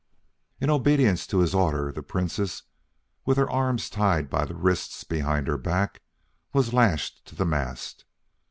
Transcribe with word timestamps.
In 0.59 0.71
obedience 0.71 1.27
to 1.27 1.37
his 1.37 1.53
order, 1.53 1.91
the 1.91 2.01
Princess, 2.01 2.63
with 3.23 3.37
her 3.37 3.47
arms 3.47 3.87
tied 3.87 4.31
by 4.31 4.45
the 4.45 4.55
wrists 4.55 5.03
behind 5.03 5.45
her 5.45 5.59
back, 5.59 6.01
was 6.53 6.73
lashed 6.73 7.23
to 7.27 7.35
the 7.35 7.45
mast. 7.45 8.05